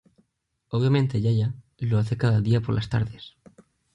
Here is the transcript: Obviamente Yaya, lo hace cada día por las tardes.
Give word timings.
Obviamente 0.69 1.21
Yaya, 1.21 1.53
lo 1.77 1.99
hace 1.99 2.17
cada 2.17 2.41
día 2.41 2.59
por 2.59 2.73
las 2.73 2.89
tardes. 2.89 3.35